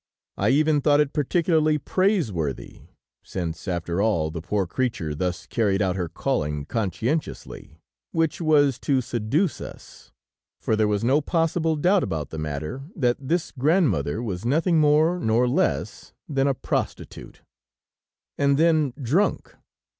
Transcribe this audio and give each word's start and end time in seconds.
I 0.35 0.49
even 0.49 0.81
thought 0.81 0.99
it 0.99 1.13
particularly 1.13 1.77
praiseworthy, 1.77 2.81
since, 3.23 3.67
after 3.67 4.01
all, 4.01 4.31
the 4.31 4.41
poor 4.41 4.65
creature 4.65 5.13
thus 5.13 5.45
carried 5.45 5.79
out 5.79 5.95
her 5.95 6.09
calling 6.09 6.65
conscientiously, 6.65 7.77
which 8.11 8.41
was 8.41 8.79
to 8.79 8.99
seduce 9.01 9.61
us. 9.61 10.11
For 10.59 10.75
there 10.75 10.87
was 10.87 11.03
no 11.03 11.21
possible 11.21 11.75
doubt 11.75 12.01
about 12.01 12.31
the 12.31 12.39
matter, 12.39 12.81
that 12.95 13.17
this 13.19 13.51
grandmother 13.51 14.23
was 14.23 14.43
nothing 14.43 14.79
more 14.79 15.19
nor 15.19 15.47
less 15.47 16.13
than 16.27 16.47
a 16.47 16.55
prostitute. 16.55 17.43
And 18.39 18.57
then, 18.57 18.93
drunk! 18.99 19.55